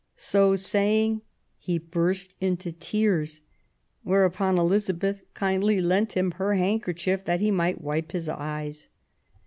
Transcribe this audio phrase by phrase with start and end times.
[0.15, 1.21] So saying
[1.59, 3.41] he burst into tears;
[4.01, 8.87] whereupon Elizabeth kindly lent him her handkerchief that he might wipe his eyes.